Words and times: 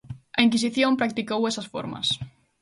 A 0.37 0.39
Inquisición 0.47 0.99
practicou 1.01 1.41
esas 1.45 1.69
formas. 1.73 2.07